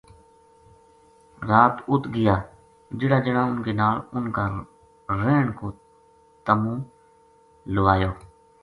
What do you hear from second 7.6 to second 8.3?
لوایو